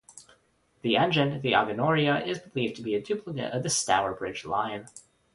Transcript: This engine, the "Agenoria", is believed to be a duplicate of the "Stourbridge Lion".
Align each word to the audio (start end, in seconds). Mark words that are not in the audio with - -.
This 0.81 0.95
engine, 0.97 1.41
the 1.41 1.51
"Agenoria", 1.51 2.25
is 2.25 2.39
believed 2.39 2.75
to 2.77 2.81
be 2.81 2.95
a 2.95 3.01
duplicate 3.03 3.53
of 3.53 3.61
the 3.61 3.69
"Stourbridge 3.69 4.43
Lion". 4.45 4.87